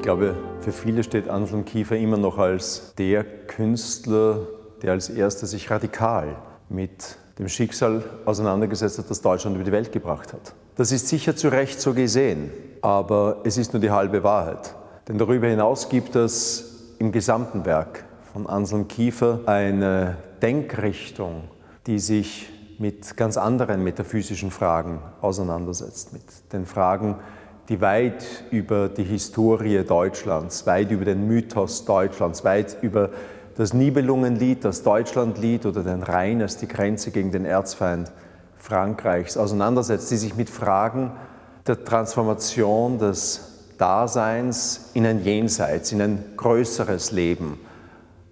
[0.00, 4.46] Ich glaube, für viele steht Anselm Kiefer immer noch als der Künstler,
[4.80, 6.36] der als erster sich radikal
[6.70, 10.54] mit dem Schicksal auseinandergesetzt hat, das Deutschland über die Welt gebracht hat.
[10.76, 12.50] Das ist sicher zu Recht so gesehen,
[12.80, 14.74] aber es ist nur die halbe Wahrheit.
[15.06, 21.42] Denn darüber hinaus gibt es im gesamten Werk von Anselm Kiefer eine Denkrichtung,
[21.86, 22.48] die sich
[22.78, 26.22] mit ganz anderen metaphysischen Fragen auseinandersetzt, mit
[26.54, 27.16] den Fragen,
[27.70, 33.10] die weit über die Historie Deutschlands, weit über den Mythos Deutschlands, weit über
[33.56, 38.10] das Nibelungenlied, das Deutschlandlied oder den Rhein als die Grenze gegen den Erzfeind
[38.58, 41.12] Frankreichs auseinandersetzt, die sich mit Fragen
[41.64, 47.60] der Transformation des Daseins in ein Jenseits, in ein größeres Leben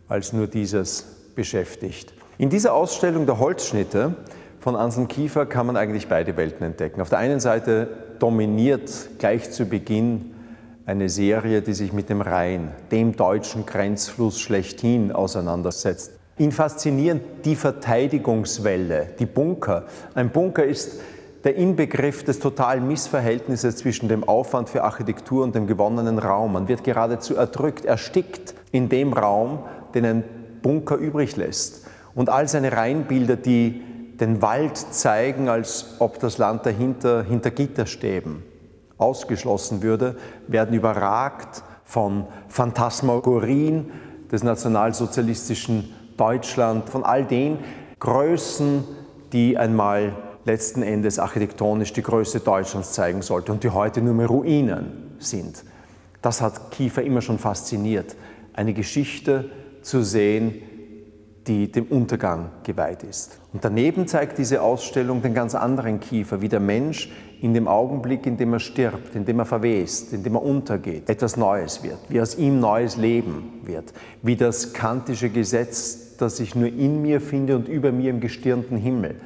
[0.08, 1.04] als nur dieses
[1.36, 2.12] beschäftigt.
[2.38, 4.16] In dieser Ausstellung der Holzschnitte
[4.60, 7.00] von Anselm Kiefer kann man eigentlich beide Welten entdecken.
[7.00, 10.34] Auf der einen Seite dominiert gleich zu Beginn
[10.86, 16.12] eine Serie, die sich mit dem Rhein, dem deutschen Grenzfluss schlechthin auseinandersetzt.
[16.38, 19.84] Ihn faszinieren die Verteidigungswelle, die Bunker.
[20.14, 21.00] Ein Bunker ist
[21.44, 26.54] der Inbegriff des totalen Missverhältnisses zwischen dem Aufwand für Architektur und dem gewonnenen Raum.
[26.54, 29.60] Man wird geradezu erdrückt, erstickt in dem Raum,
[29.94, 30.24] den ein
[30.62, 31.86] Bunker übrig lässt.
[32.14, 33.82] Und all seine Rheinbilder, die
[34.20, 38.42] den Wald zeigen, als ob das Land dahinter hinter Gitterstäben
[38.98, 40.16] ausgeschlossen würde,
[40.48, 43.90] werden überragt von Phantasmagorien
[44.30, 47.58] des nationalsozialistischen Deutschland, von all den
[48.00, 48.84] Größen,
[49.32, 54.26] die einmal letzten Endes architektonisch die Größe Deutschlands zeigen sollte und die heute nur mehr
[54.26, 55.64] Ruinen sind.
[56.20, 58.16] Das hat Kiefer immer schon fasziniert,
[58.52, 59.50] eine Geschichte
[59.82, 60.62] zu sehen,
[61.48, 63.38] die dem Untergang geweiht ist.
[63.52, 67.10] Und daneben zeigt diese Ausstellung den ganz anderen Kiefer, wie der Mensch
[67.40, 71.08] in dem Augenblick, in dem er stirbt, in dem er verwest, in dem er untergeht,
[71.08, 76.54] etwas Neues wird, wie aus ihm neues Leben wird, wie das kantische Gesetz, das ich
[76.54, 79.16] nur in mir finde und über mir im gestirnten Himmel,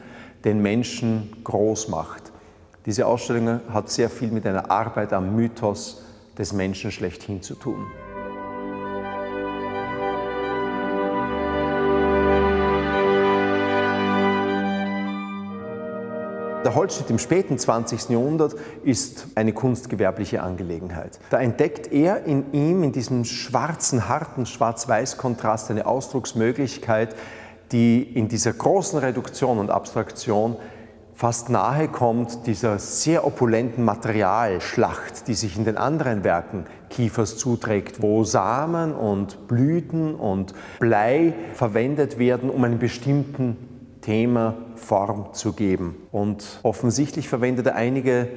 [0.45, 2.33] den Menschen groß macht.
[2.87, 6.05] Diese Ausstellung hat sehr viel mit einer Arbeit am Mythos
[6.39, 7.87] des Menschen schlechthin zu tun.
[16.73, 18.09] Der Holzschnitt im späten 20.
[18.09, 21.21] Jahrhundert ist eine kunstgewerbliche Angelegenheit.
[21.29, 27.15] Da entdeckt er in ihm, in diesem schwarzen, harten Schwarz-Weiß-Kontrast, eine Ausdrucksmöglichkeit,
[27.73, 30.57] die in dieser großen Reduktion und Abstraktion
[31.13, 38.01] fast nahe kommt dieser sehr opulenten Materialschlacht, die sich in den anderen Werken Kiefers zuträgt,
[38.01, 43.72] wo Samen und Blüten und Blei verwendet werden, um einen bestimmten
[44.03, 45.97] Thema Form zu geben.
[46.13, 48.29] Und offensichtlich verwendet er einige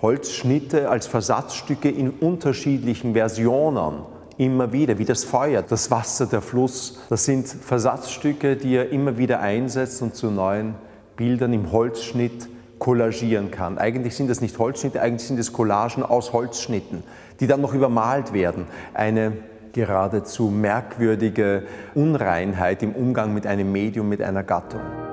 [0.00, 4.02] Holzschnitte als Versatzstücke in unterschiedlichen Versionen
[4.36, 7.00] immer wieder, wie das Feuer, das Wasser, der Fluss.
[7.08, 10.74] Das sind Versatzstücke, die er immer wieder einsetzt und zu neuen
[11.16, 12.48] Bildern im Holzschnitt
[12.78, 13.78] kollagieren kann.
[13.78, 17.02] Eigentlich sind das nicht Holzschnitte, eigentlich sind es Collagen aus Holzschnitten,
[17.40, 18.66] die dann noch übermalt werden.
[18.92, 19.32] Eine
[19.72, 21.64] geradezu merkwürdige
[21.94, 25.03] Unreinheit im Umgang mit einem Medium, mit einer Gattung.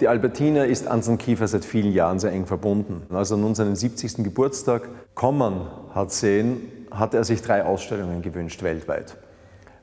[0.00, 3.02] Die Albertina ist Anselm Kiefer seit vielen Jahren sehr eng verbunden.
[3.14, 4.24] Als er nun seinen 70.
[4.24, 9.16] Geburtstag kommen hat sehen, hat er sich drei Ausstellungen gewünscht weltweit.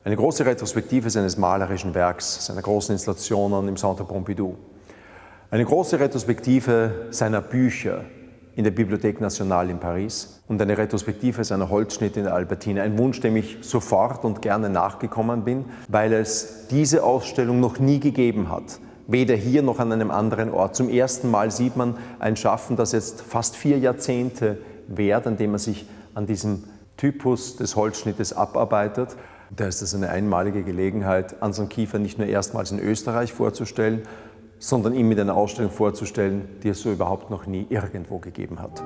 [0.04, 4.56] Eine große Retrospektive seines malerischen Werks, seiner großen Installationen im Centre Pompidou.
[5.50, 8.04] Eine große Retrospektive seiner Bücher
[8.54, 12.82] in der Bibliothèque Nationale in Paris und eine Retrospektive seiner Holzschnitte in der Albertina.
[12.82, 17.98] Ein Wunsch, dem ich sofort und gerne nachgekommen bin, weil es diese Ausstellung noch nie
[17.98, 20.76] gegeben hat weder hier noch an einem anderen Ort.
[20.76, 24.58] Zum ersten Mal sieht man ein Schaffen, das jetzt fast vier Jahrzehnte
[24.88, 26.64] währt, an dem man sich an diesem
[26.96, 29.16] Typus des Holzschnittes abarbeitet.
[29.54, 34.02] Da ist es eine einmalige Gelegenheit, Anselm Kiefer nicht nur erstmals in Österreich vorzustellen,
[34.58, 38.82] sondern ihn mit einer Ausstellung vorzustellen, die es so überhaupt noch nie irgendwo gegeben hat.